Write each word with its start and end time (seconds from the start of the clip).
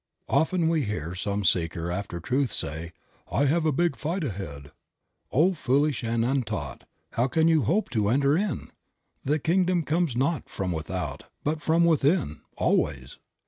Often 0.29 0.67
we 0.69 0.81
hear 0.85 1.13
some 1.13 1.45
seeker 1.45 1.91
after 1.91 2.19
truth 2.19 2.51
say, 2.51 2.91
"I 3.31 3.45
have 3.45 3.67
a 3.67 3.71
big 3.71 3.95
fight 3.95 4.23
ahead." 4.23 4.71
O 5.31 5.53
foolish 5.53 6.03
and 6.03 6.25
untaught, 6.25 6.85
how 7.11 7.27
can 7.27 7.47
you 7.47 7.65
hope 7.65 7.91
to 7.91 8.09
enter 8.09 8.35
in! 8.35 8.71
The 9.21 9.37
kingdom 9.37 9.83
comes 9.83 10.15
not 10.15 10.49
from 10.49 10.71
without, 10.71 11.25
but 11.43 11.61
from 11.61 11.85
within, 11.85 12.41
always. 12.57 13.19